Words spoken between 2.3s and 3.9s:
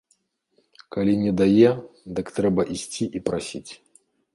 трэба ісці і прасіць.